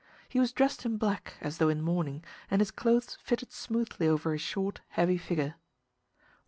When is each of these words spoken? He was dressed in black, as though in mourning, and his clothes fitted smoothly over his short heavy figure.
He 0.27 0.39
was 0.39 0.51
dressed 0.51 0.83
in 0.83 0.97
black, 0.97 1.35
as 1.41 1.59
though 1.59 1.69
in 1.69 1.83
mourning, 1.83 2.23
and 2.49 2.59
his 2.59 2.71
clothes 2.71 3.19
fitted 3.21 3.51
smoothly 3.51 4.07
over 4.07 4.31
his 4.33 4.41
short 4.41 4.81
heavy 4.87 5.19
figure. 5.19 5.53